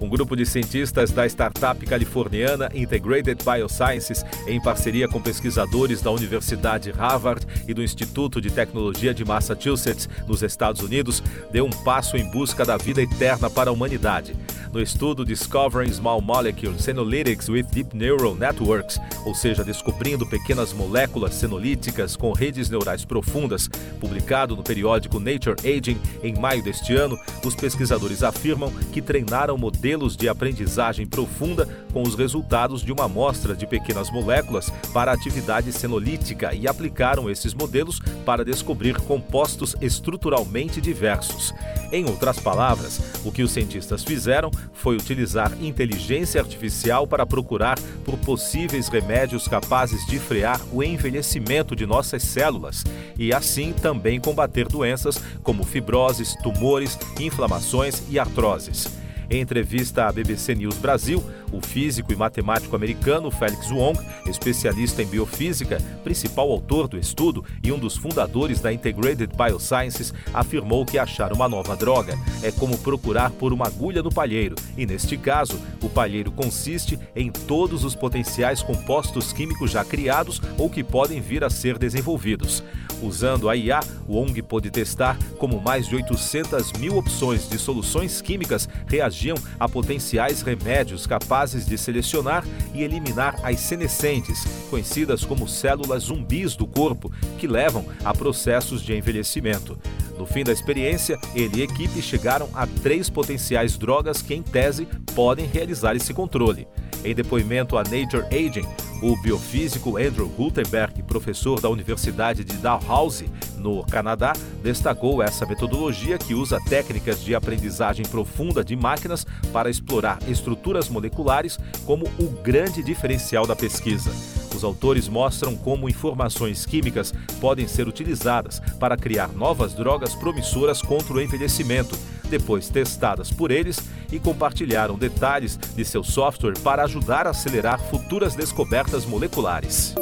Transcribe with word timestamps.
Um 0.00 0.08
grupo 0.08 0.36
de 0.36 0.46
cientistas 0.46 1.10
da 1.10 1.26
startup 1.26 1.84
californiana 1.84 2.70
Integrated 2.72 3.42
Biosciences, 3.44 4.24
em 4.46 4.60
parceria 4.62 5.08
com 5.08 5.20
pesquisadores 5.20 6.00
da 6.00 6.12
Universidade 6.12 6.92
Harvard 6.92 7.44
e 7.66 7.74
do 7.74 7.82
Instituto 7.82 8.40
de 8.40 8.48
Tecnologia 8.48 9.12
de 9.12 9.24
Massachusetts, 9.24 10.08
nos 10.26 10.42
Estados 10.42 10.82
Unidos, 10.82 11.20
deu 11.50 11.66
um 11.66 11.70
passo 11.70 12.16
em 12.16 12.30
busca 12.30 12.64
da 12.64 12.76
vida 12.76 13.02
eterna 13.02 13.50
para 13.50 13.70
a 13.70 13.72
humanidade. 13.72 14.36
No 14.72 14.82
estudo 14.82 15.24
Discovering 15.24 15.90
Small 15.92 16.20
Molecules 16.20 16.82
Senolytics 16.82 17.48
with 17.48 17.64
Deep 17.72 17.96
Neural 17.96 18.34
Networks, 18.34 19.00
ou 19.24 19.34
seja, 19.34 19.64
descobrindo 19.64 20.26
pequenas 20.26 20.72
moléculas 20.74 21.34
senolíticas 21.34 22.14
com 22.14 22.32
redes 22.32 22.68
neurais 22.68 23.04
profundas, 23.04 23.68
publicado 23.98 24.54
no 24.54 24.62
periódico 24.62 25.18
Nature 25.18 25.56
Aging 25.60 25.98
em 26.22 26.38
maio 26.38 26.62
deste 26.62 26.94
ano, 26.94 27.18
os 27.44 27.54
pesquisadores 27.54 28.22
afirmam 28.22 28.70
que 28.92 29.00
treinaram 29.00 29.56
modelos 29.56 29.87
de 29.88 30.28
aprendizagem 30.28 31.06
profunda 31.06 31.66
com 31.94 32.02
os 32.02 32.14
resultados 32.14 32.82
de 32.82 32.92
uma 32.92 33.04
amostra 33.04 33.56
de 33.56 33.66
pequenas 33.66 34.10
moléculas 34.10 34.70
para 34.92 35.12
atividade 35.12 35.72
senolítica 35.72 36.54
e 36.54 36.68
aplicaram 36.68 37.30
esses 37.30 37.54
modelos 37.54 37.98
para 38.26 38.44
descobrir 38.44 38.96
compostos 39.00 39.74
estruturalmente 39.80 40.78
diversos. 40.78 41.54
Em 41.90 42.04
outras 42.04 42.38
palavras, 42.38 43.00
o 43.24 43.32
que 43.32 43.42
os 43.42 43.50
cientistas 43.50 44.04
fizeram 44.04 44.50
foi 44.74 44.94
utilizar 44.96 45.52
inteligência 45.58 46.38
artificial 46.38 47.06
para 47.06 47.24
procurar 47.24 47.78
por 48.04 48.18
possíveis 48.18 48.88
remédios 48.88 49.48
capazes 49.48 50.04
de 50.06 50.18
frear 50.18 50.60
o 50.70 50.82
envelhecimento 50.82 51.74
de 51.74 51.86
nossas 51.86 52.22
células 52.22 52.84
e 53.18 53.32
assim 53.32 53.72
também 53.72 54.20
combater 54.20 54.68
doenças 54.68 55.18
como 55.42 55.64
fibroses, 55.64 56.36
tumores, 56.42 56.98
inflamações 57.18 58.02
e 58.10 58.18
artroses. 58.18 58.97
Em 59.30 59.40
entrevista 59.40 60.06
à 60.06 60.12
BBC 60.12 60.54
News 60.54 60.76
Brasil, 60.78 61.22
o 61.52 61.60
físico 61.60 62.12
e 62.12 62.16
matemático 62.16 62.74
americano 62.74 63.30
Felix 63.30 63.70
Wong, 63.70 63.98
especialista 64.26 65.02
em 65.02 65.06
biofísica, 65.06 65.78
principal 66.04 66.50
autor 66.50 66.88
do 66.88 66.98
estudo 66.98 67.44
e 67.62 67.72
um 67.72 67.78
dos 67.78 67.96
fundadores 67.96 68.60
da 68.60 68.72
Integrated 68.72 69.30
Biosciences, 69.36 70.12
afirmou 70.32 70.84
que 70.84 70.98
achar 70.98 71.32
uma 71.32 71.48
nova 71.48 71.76
droga 71.76 72.18
é 72.42 72.50
como 72.50 72.78
procurar 72.78 73.30
por 73.30 73.52
uma 73.52 73.66
agulha 73.66 74.02
no 74.02 74.12
palheiro, 74.12 74.54
e 74.76 74.86
neste 74.86 75.16
caso, 75.16 75.58
o 75.82 75.88
palheiro 75.88 76.30
consiste 76.30 76.98
em 77.14 77.30
todos 77.30 77.84
os 77.84 77.94
potenciais 77.94 78.62
compostos 78.62 79.32
químicos 79.32 79.70
já 79.70 79.84
criados 79.84 80.40
ou 80.56 80.68
que 80.68 80.84
podem 80.84 81.20
vir 81.20 81.44
a 81.44 81.50
ser 81.50 81.78
desenvolvidos. 81.78 82.62
Usando 83.00 83.48
a 83.48 83.54
IA, 83.54 83.80
Wong 84.08 84.42
pôde 84.42 84.70
testar 84.70 85.16
como 85.38 85.60
mais 85.60 85.86
de 85.86 85.94
800 85.94 86.72
mil 86.72 86.96
opções 86.96 87.48
de 87.48 87.56
soluções 87.56 88.20
químicas 88.20 88.68
reagiam 88.88 89.36
a 89.58 89.68
potenciais 89.68 90.42
remédios 90.42 91.06
capazes 91.06 91.37
de 91.46 91.78
selecionar 91.78 92.44
e 92.74 92.82
eliminar 92.82 93.36
as 93.42 93.60
senescentes, 93.60 94.44
conhecidas 94.68 95.24
como 95.24 95.48
células 95.48 96.04
zumbis 96.04 96.56
do 96.56 96.66
corpo, 96.66 97.12
que 97.38 97.46
levam 97.46 97.86
a 98.04 98.12
processos 98.12 98.82
de 98.82 98.94
envelhecimento. 98.94 99.78
No 100.18 100.26
fim 100.26 100.42
da 100.42 100.52
experiência, 100.52 101.18
ele 101.34 101.60
e 101.60 101.62
equipe 101.62 102.02
chegaram 102.02 102.48
a 102.52 102.66
três 102.66 103.08
potenciais 103.08 103.78
drogas 103.78 104.20
que, 104.20 104.34
em 104.34 104.42
tese, 104.42 104.86
podem 105.14 105.46
realizar 105.46 105.94
esse 105.94 106.12
controle. 106.12 106.66
Em 107.04 107.14
depoimento 107.14 107.78
a 107.78 107.84
Nature 107.84 108.26
Aging, 108.26 108.66
o 109.00 109.16
biofísico 109.22 109.96
Andrew 109.96 110.28
Gutenberg, 110.28 111.04
professor 111.04 111.60
da 111.60 111.68
Universidade 111.68 112.42
de 112.42 112.56
Dalhousie, 112.56 113.30
no 113.58 113.84
Canadá, 113.84 114.32
destacou 114.62 115.22
essa 115.22 115.46
metodologia 115.46 116.18
que 116.18 116.34
usa 116.34 116.58
técnicas 116.68 117.22
de 117.22 117.34
aprendizagem 117.34 118.06
profunda 118.06 118.64
de 118.64 118.76
máquinas 118.76 119.26
para 119.52 119.70
explorar 119.70 120.18
estruturas 120.28 120.88
moleculares 120.88 121.58
como 121.84 122.06
o 122.18 122.28
grande 122.42 122.82
diferencial 122.82 123.46
da 123.46 123.56
pesquisa. 123.56 124.10
Os 124.54 124.64
autores 124.64 125.08
mostram 125.08 125.56
como 125.56 125.88
informações 125.88 126.64
químicas 126.64 127.12
podem 127.40 127.68
ser 127.68 127.86
utilizadas 127.86 128.60
para 128.80 128.96
criar 128.96 129.28
novas 129.28 129.74
drogas 129.74 130.14
promissoras 130.14 130.82
contra 130.82 131.14
o 131.14 131.20
envelhecimento 131.20 131.96
depois 132.28 132.68
testadas 132.68 133.30
por 133.30 133.50
eles 133.50 133.80
e 134.12 134.18
compartilharam 134.18 134.98
detalhes 134.98 135.56
de 135.56 135.84
seu 135.84 136.04
software 136.04 136.58
para 136.62 136.84
ajudar 136.84 137.26
a 137.26 137.30
acelerar 137.30 137.80
futuras 137.80 138.34
descobertas 138.34 139.04
moleculares. 139.04 139.94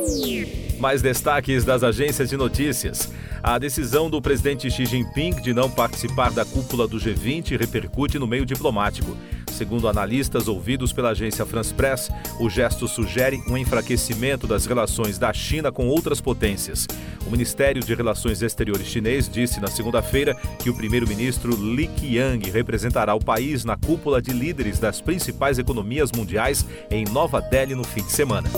Mais 0.79 1.01
destaques 1.01 1.65
das 1.65 1.83
agências 1.83 2.29
de 2.29 2.37
notícias. 2.37 3.11
A 3.47 3.61
decisão 3.61 4.11
do 4.11 4.21
presidente 4.21 4.69
Xi 4.69 4.85
Jinping 4.85 5.41
de 5.41 5.55
não 5.55 5.71
participar 5.71 6.33
da 6.33 6.45
cúpula 6.45 6.89
do 6.89 6.99
G20 6.99 7.57
repercute 7.57 8.19
no 8.19 8.27
meio 8.27 8.45
diplomático. 8.45 9.17
Segundo 9.57 9.89
analistas 9.89 10.49
ouvidos 10.49 10.93
pela 10.93 11.13
agência 11.13 11.47
France 11.47 11.73
Press, 11.73 12.11
o 12.39 12.51
gesto 12.51 12.87
sugere 12.87 13.41
um 13.49 13.57
enfraquecimento 13.57 14.47
das 14.47 14.67
relações 14.67 15.17
da 15.17 15.33
China 15.33 15.73
com 15.73 15.89
outras 15.89 16.21
potências. 16.21 16.87
O 17.27 17.31
Ministério 17.31 17.83
de 17.83 17.95
Relações 17.95 18.43
Exteriores 18.43 18.87
chinês 18.87 19.27
disse 19.27 19.59
na 19.59 19.69
segunda-feira 19.69 20.37
que 20.63 20.69
o 20.69 20.75
primeiro-ministro 20.75 21.57
Li 21.57 21.87
Qiang 21.87 22.51
representará 22.51 23.15
o 23.15 23.25
país 23.25 23.65
na 23.65 23.79
cúpula 23.79 24.21
de 24.21 24.31
líderes 24.31 24.79
das 24.79 25.01
principais 25.01 25.59
economias 25.59 26.13
mundiais 26.13 26.67
em 26.91 27.07
Nova 27.07 27.41
Delhi 27.41 27.75
no 27.75 27.83
fim 27.83 28.03
de 28.03 28.13
semana. 28.13 28.51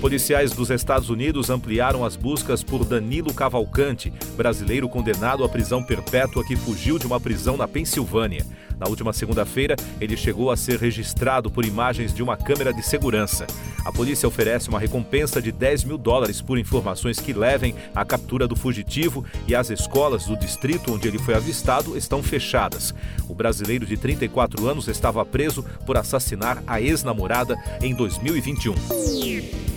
Policiais 0.00 0.52
dos 0.52 0.70
Estados 0.70 1.10
Unidos 1.10 1.50
ampliaram 1.50 2.02
as 2.02 2.16
buscas 2.16 2.64
por 2.64 2.82
Danilo 2.82 3.32
Cavalcante, 3.34 4.10
brasileiro 4.36 4.88
condenado 4.88 5.44
à 5.44 5.48
prisão 5.50 5.84
perpétua 5.84 6.44
que 6.44 6.56
fugiu 6.56 6.98
de 6.98 7.06
uma 7.06 7.20
prisão 7.20 7.58
na 7.58 7.68
Pensilvânia. 7.68 8.44
Na 8.84 8.90
última 8.90 9.14
segunda-feira, 9.14 9.76
ele 9.98 10.14
chegou 10.14 10.50
a 10.50 10.58
ser 10.58 10.78
registrado 10.78 11.50
por 11.50 11.64
imagens 11.64 12.12
de 12.12 12.22
uma 12.22 12.36
câmera 12.36 12.70
de 12.70 12.82
segurança. 12.82 13.46
A 13.82 13.90
polícia 13.90 14.28
oferece 14.28 14.68
uma 14.68 14.78
recompensa 14.78 15.40
de 15.40 15.50
10 15.50 15.84
mil 15.84 15.96
dólares 15.96 16.42
por 16.42 16.58
informações 16.58 17.18
que 17.18 17.32
levem 17.32 17.74
à 17.94 18.04
captura 18.04 18.46
do 18.46 18.54
fugitivo 18.54 19.24
e 19.48 19.54
as 19.54 19.70
escolas 19.70 20.26
do 20.26 20.36
distrito 20.36 20.92
onde 20.92 21.08
ele 21.08 21.18
foi 21.18 21.32
avistado 21.32 21.96
estão 21.96 22.22
fechadas. 22.22 22.94
O 23.26 23.34
brasileiro 23.34 23.86
de 23.86 23.96
34 23.96 24.68
anos 24.68 24.86
estava 24.86 25.24
preso 25.24 25.64
por 25.86 25.96
assassinar 25.96 26.62
a 26.66 26.78
ex-namorada 26.78 27.56
em 27.80 27.94
2021. 27.94 28.74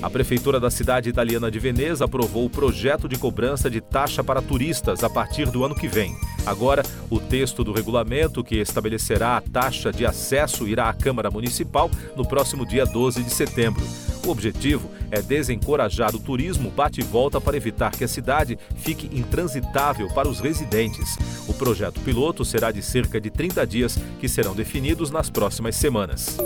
A 0.02 0.10
prefeitura 0.10 0.60
da 0.60 0.70
cidade 0.70 1.10
italiana 1.10 1.50
de 1.50 1.60
Veneza 1.60 2.04
aprovou 2.04 2.46
o 2.46 2.50
projeto 2.50 3.08
de 3.08 3.18
cobrança 3.18 3.70
de 3.70 3.80
taxa 3.80 4.22
para 4.22 4.42
turistas 4.42 5.02
a 5.02 5.10
partir 5.10 5.50
do 5.50 5.64
ano 5.64 5.76
que 5.76 5.88
vem. 5.88 6.14
Agora, 6.48 6.82
o 7.10 7.20
texto 7.20 7.62
do 7.62 7.74
regulamento 7.74 8.42
que 8.42 8.56
estabelecerá 8.56 9.36
a 9.36 9.42
taxa 9.42 9.92
de 9.92 10.06
acesso 10.06 10.66
irá 10.66 10.88
à 10.88 10.94
Câmara 10.94 11.30
Municipal 11.30 11.92
no 12.16 12.26
próximo 12.26 12.66
dia 12.66 12.86
12 12.86 13.22
de 13.22 13.30
setembro. 13.30 13.86
O 14.26 14.30
objetivo 14.30 14.90
é 15.12 15.22
desencorajar 15.22 16.16
o 16.16 16.20
turismo 16.20 16.72
bate 16.72 17.02
e 17.02 17.04
volta 17.04 17.42
para 17.42 17.58
evitar 17.58 17.92
que 17.92 18.06
a 18.06 18.08
cidade 18.08 18.58
fique 18.78 19.10
intransitável 19.18 20.08
para 20.14 20.30
os 20.30 20.40
residentes. 20.40 21.18
O 21.50 21.54
projeto 21.54 22.00
piloto 22.00 22.46
será 22.46 22.72
de 22.72 22.82
cerca 22.82 23.20
de 23.20 23.30
30 23.30 23.68
dias, 23.68 24.00
que 24.20 24.30
serão 24.30 24.56
definidos 24.56 25.12
nas 25.12 25.30
próximas 25.30 25.76
semanas. 25.76 26.38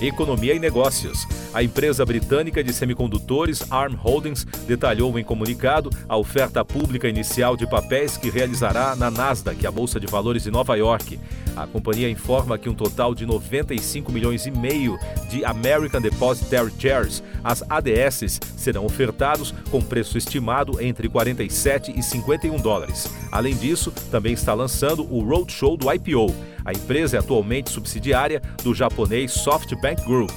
Economia 0.00 0.54
e 0.54 0.58
Negócios. 0.58 1.26
A 1.52 1.62
empresa 1.62 2.04
britânica 2.04 2.62
de 2.62 2.72
semicondutores 2.72 3.64
ARM 3.70 3.94
Holdings 3.94 4.44
detalhou 4.66 5.18
em 5.18 5.24
comunicado 5.24 5.90
a 6.08 6.16
oferta 6.16 6.64
pública 6.64 7.08
inicial 7.08 7.56
de 7.56 7.66
papéis 7.66 8.16
que 8.16 8.30
realizará 8.30 8.94
na 8.94 9.10
Nasdaq, 9.10 9.66
a 9.66 9.70
Bolsa 9.70 9.98
de 9.98 10.06
Valores 10.06 10.44
de 10.44 10.50
Nova 10.50 10.76
York. 10.76 11.18
A 11.56 11.66
companhia 11.66 12.08
informa 12.08 12.56
que 12.56 12.68
um 12.68 12.74
total 12.74 13.14
de 13.14 13.26
95 13.26 14.12
milhões 14.12 14.46
e 14.46 14.50
meio 14.50 14.96
de 15.28 15.44
American 15.44 16.00
Depositary 16.00 16.72
Shares, 16.78 17.22
as 17.42 17.64
ADSs, 17.68 18.38
serão 18.56 18.84
ofertados 18.84 19.52
com 19.70 19.80
preço 19.80 20.16
estimado 20.16 20.80
entre 20.80 21.08
47 21.08 21.98
e 21.98 22.02
51 22.02 22.56
dólares. 22.58 23.10
Além 23.32 23.56
disso, 23.56 23.90
também 24.10 24.34
está 24.34 24.54
lançando 24.54 25.02
o 25.12 25.20
Roadshow 25.20 25.76
do 25.76 25.92
IPO. 25.92 26.32
A 26.64 26.72
empresa 26.72 27.16
é 27.16 27.20
atualmente 27.20 27.70
subsidiária 27.70 28.42
do 28.62 28.74
japonês 28.74 29.32
SoftBank 29.32 29.87
Group. 29.96 30.30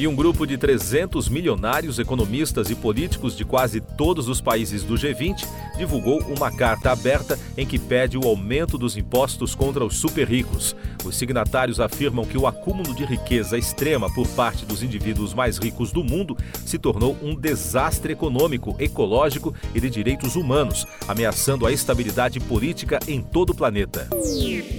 E 0.00 0.08
um 0.08 0.16
grupo 0.16 0.46
de 0.46 0.56
300 0.56 1.28
milionários 1.28 1.98
economistas 1.98 2.70
e 2.70 2.74
políticos 2.74 3.36
de 3.36 3.44
quase 3.44 3.82
todos 3.82 4.30
os 4.30 4.40
países 4.40 4.82
do 4.82 4.94
G20 4.94 5.46
divulgou 5.76 6.22
uma 6.22 6.50
carta 6.50 6.90
aberta 6.90 7.38
em 7.54 7.66
que 7.66 7.78
pede 7.78 8.16
o 8.16 8.26
aumento 8.26 8.78
dos 8.78 8.96
impostos 8.96 9.54
contra 9.54 9.84
os 9.84 9.98
super 9.98 10.26
ricos. 10.26 10.74
Os 11.04 11.16
signatários 11.16 11.80
afirmam 11.80 12.24
que 12.24 12.38
o 12.38 12.46
acúmulo 12.46 12.94
de 12.94 13.04
riqueza 13.04 13.58
extrema 13.58 14.10
por 14.14 14.26
parte 14.28 14.64
dos 14.64 14.82
indivíduos 14.82 15.34
mais 15.34 15.58
ricos 15.58 15.92
do 15.92 16.02
mundo 16.02 16.34
se 16.64 16.78
tornou 16.78 17.14
um 17.22 17.34
desastre 17.34 18.14
econômico, 18.14 18.74
ecológico 18.78 19.54
e 19.74 19.80
de 19.80 19.90
direitos 19.90 20.34
humanos, 20.34 20.86
ameaçando 21.06 21.66
a 21.66 21.72
estabilidade 21.72 22.40
política 22.40 22.98
em 23.06 23.20
todo 23.20 23.50
o 23.50 23.54
planeta. 23.54 24.08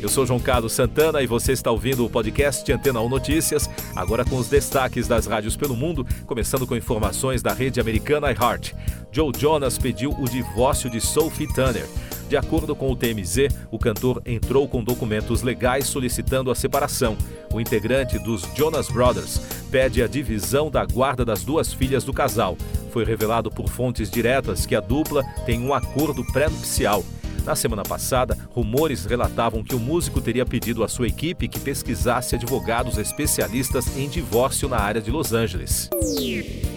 Eu 0.02 0.10
sou 0.10 0.26
João 0.26 0.40
Carlos 0.40 0.74
Santana 0.74 1.22
e 1.22 1.28
você 1.28 1.52
está 1.52 1.70
ouvindo 1.70 2.04
o 2.04 2.10
podcast 2.10 2.72
Antena 2.74 3.02
1 3.02 3.08
Notícias, 3.08 3.70
agora 3.96 4.26
com 4.26 4.38
os 4.38 4.48
destaques 4.48 5.11
das 5.12 5.26
rádios 5.26 5.58
pelo 5.58 5.76
mundo, 5.76 6.08
começando 6.26 6.66
com 6.66 6.74
informações 6.74 7.42
da 7.42 7.52
rede 7.52 7.82
americana 7.82 8.32
iHeart. 8.32 8.74
Joe 9.12 9.34
Jonas 9.38 9.78
pediu 9.78 10.12
o 10.12 10.24
divórcio 10.24 10.90
de 10.90 11.02
Sophie 11.02 11.54
Turner. 11.54 11.86
De 12.30 12.38
acordo 12.38 12.74
com 12.74 12.90
o 12.90 12.96
TMZ, 12.96 13.50
o 13.70 13.78
cantor 13.78 14.22
entrou 14.26 14.70
com 14.70 14.82
documentos 14.82 15.42
legais 15.42 15.86
solicitando 15.88 16.50
a 16.50 16.56
separação. 16.56 17.18
O 17.54 17.60
integrante 17.60 18.18
dos 18.20 18.44
Jonas 18.56 18.88
Brothers 18.88 19.42
pede 19.70 20.02
a 20.02 20.08
divisão 20.08 20.72
da 20.72 20.86
guarda 20.86 21.26
das 21.26 21.44
duas 21.44 21.74
filhas 21.74 22.06
do 22.06 22.14
casal. 22.14 22.58
Foi 22.90 23.04
revelado 23.04 23.52
por 23.52 23.68
fontes 23.68 24.10
diretas 24.10 24.66
que 24.66 24.76
a 24.76 24.80
dupla 24.80 25.26
tem 25.46 25.60
um 25.60 25.74
acordo 25.74 26.24
pré-nupcial. 26.32 27.04
Na 27.46 27.56
semana 27.56 27.84
passada, 27.84 28.38
rumores 28.54 29.06
relatavam 29.06 29.64
que 29.64 29.74
o 29.74 29.80
músico 29.80 30.22
teria 30.22 30.46
pedido 30.46 30.84
à 30.84 30.88
sua 30.88 31.08
equipe 31.08 31.48
que 31.48 31.60
pesquisasse 31.60 32.36
advogados 32.36 32.98
especialistas 32.98 33.98
em 33.98 34.08
divórcio 34.08 34.70
na 34.70 34.78
área 34.78 35.02
de 35.02 35.10
Los 35.10 35.34
Angeles. 35.34 35.90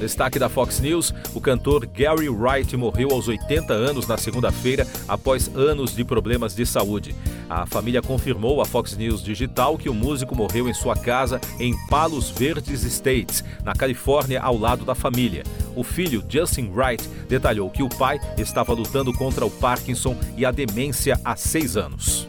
Destaque 0.00 0.38
da 0.38 0.48
Fox 0.48 0.80
News: 0.80 1.12
o 1.34 1.40
cantor 1.40 1.86
Gary 1.86 2.28
Wright 2.28 2.74
morreu 2.76 3.10
aos 3.12 3.28
80 3.28 3.72
anos 3.72 4.06
na 4.06 4.16
segunda-feira 4.16 4.86
após 5.06 5.50
anos 5.54 5.94
de 5.94 6.04
problemas 6.04 6.54
de 6.54 6.64
saúde. 6.64 7.14
A 7.48 7.66
família 7.66 8.00
confirmou 8.00 8.62
à 8.62 8.64
Fox 8.64 8.96
News 8.96 9.22
Digital 9.22 9.76
que 9.76 9.90
o 9.90 9.94
músico 9.94 10.34
morreu 10.34 10.68
em 10.68 10.74
sua 10.74 10.96
casa 10.96 11.40
em 11.60 11.74
Palos 11.88 12.30
Verdes 12.30 12.84
Estates, 12.84 13.44
na 13.62 13.74
Califórnia, 13.74 14.40
ao 14.40 14.56
lado 14.56 14.84
da 14.84 14.94
família. 14.94 15.44
O 15.76 15.82
filho, 15.82 16.24
Justin 16.28 16.70
Wright, 16.74 17.02
detalhou 17.28 17.70
que 17.70 17.82
o 17.82 17.88
pai 17.88 18.20
estava 18.38 18.72
lutando 18.72 19.12
contra 19.12 19.44
o 19.44 19.50
Parkinson 19.50 20.16
e 20.36 20.44
a 20.44 20.50
demência 20.50 21.20
há 21.24 21.36
seis 21.36 21.76
anos. 21.76 22.26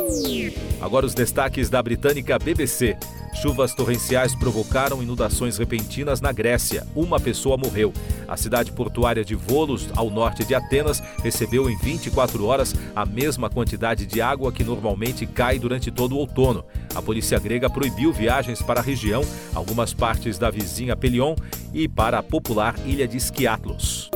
Agora 0.82 1.06
os 1.06 1.14
destaques 1.14 1.70
da 1.70 1.82
britânica 1.82 2.38
BBC. 2.40 2.98
Chuvas 3.36 3.76
torrenciais 3.76 4.34
provocaram 4.34 5.04
inundações 5.04 5.58
repentinas 5.58 6.22
na 6.22 6.32
Grécia. 6.32 6.88
Uma 6.96 7.20
pessoa 7.20 7.58
morreu. 7.58 7.92
A 8.28 8.38
cidade 8.38 8.72
portuária 8.72 9.26
de 9.26 9.36
Volos, 9.36 9.90
ao 9.94 10.10
norte 10.10 10.46
de 10.46 10.56
Atenas, 10.56 11.04
recebeu 11.22 11.70
em 11.70 11.78
24 11.78 12.46
horas 12.46 12.74
a 12.96 13.06
mesma 13.06 13.50
quantidade 13.50 14.06
de 14.06 14.22
água 14.22 14.54
que 14.54 14.64
normalmente 14.64 15.28
cai 15.28 15.60
durante 15.60 15.92
todo 15.92 16.16
o 16.16 16.18
outono. 16.18 16.64
A 16.96 17.02
polícia 17.02 17.38
grega 17.38 17.70
proibiu 17.70 18.14
viagens 18.14 18.62
para 18.62 18.80
a 18.80 18.84
região, 18.84 19.22
algumas 19.54 19.94
partes 19.94 20.38
da 20.38 20.50
vizinha 20.50 20.96
Pelion 20.96 21.36
e 21.74 21.90
para 21.90 22.20
a 22.20 22.24
popular 22.24 22.74
ilha 22.86 23.06
de 23.06 23.18
Skiathlos. 23.36 24.10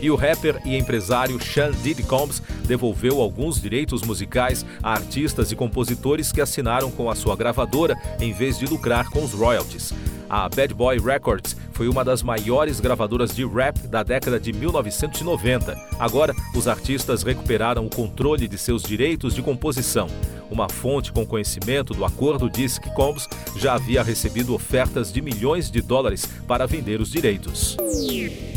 E 0.00 0.08
o 0.08 0.14
rapper 0.14 0.60
e 0.64 0.76
empresário 0.76 1.42
Sean 1.42 1.72
Diddy 1.72 2.04
Combs 2.04 2.40
devolveu 2.64 3.20
alguns 3.20 3.60
direitos 3.60 4.02
musicais 4.02 4.64
a 4.80 4.92
artistas 4.92 5.50
e 5.50 5.56
compositores 5.56 6.30
que 6.30 6.40
assinaram 6.40 6.90
com 6.90 7.10
a 7.10 7.16
sua 7.16 7.34
gravadora 7.34 7.96
em 8.20 8.32
vez 8.32 8.56
de 8.56 8.66
lucrar 8.66 9.10
com 9.10 9.24
os 9.24 9.32
royalties. 9.32 9.92
A 10.28 10.48
Bad 10.48 10.74
Boy 10.74 10.98
Records 10.98 11.56
foi 11.72 11.88
uma 11.88 12.04
das 12.04 12.22
maiores 12.22 12.80
gravadoras 12.80 13.34
de 13.34 13.46
rap 13.46 13.78
da 13.86 14.02
década 14.02 14.40
de 14.40 14.52
1990. 14.52 15.76
Agora, 15.98 16.34
os 16.54 16.66
artistas 16.66 17.22
recuperaram 17.22 17.86
o 17.86 17.90
controle 17.90 18.48
de 18.48 18.58
seus 18.58 18.82
direitos 18.82 19.34
de 19.34 19.42
composição. 19.42 20.08
Uma 20.50 20.68
fonte 20.68 21.12
com 21.12 21.26
conhecimento 21.26 21.92
do 21.92 22.04
acordo 22.04 22.48
disse 22.48 22.80
que 22.80 22.92
Combs 22.94 23.28
já 23.56 23.74
havia 23.74 24.02
recebido 24.02 24.54
ofertas 24.54 25.12
de 25.12 25.20
milhões 25.20 25.70
de 25.70 25.80
dólares 25.80 26.26
para 26.46 26.66
vender 26.66 27.00
os 27.00 27.10
direitos. 27.10 27.76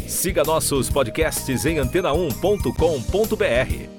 Siga 0.07 0.43
nossos 0.43 0.89
podcasts 0.89 1.65
em 1.65 1.77
antena1.com.br. 1.77 3.89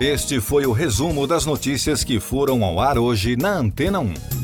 Este 0.00 0.40
foi 0.40 0.66
o 0.66 0.72
resumo 0.72 1.26
das 1.26 1.46
notícias 1.46 2.02
que 2.02 2.18
foram 2.18 2.64
ao 2.64 2.80
ar 2.80 2.98
hoje 2.98 3.36
na 3.36 3.56
Antena 3.56 4.00
1. 4.00 4.43